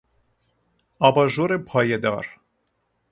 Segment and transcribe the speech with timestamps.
[1.07, 2.27] آباژور پایه دار